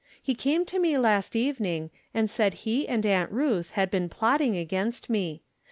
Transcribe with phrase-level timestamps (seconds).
[0.19, 4.57] He came to me last evening, and said he and Aunt Ruth had been plotting
[4.57, 5.43] against me.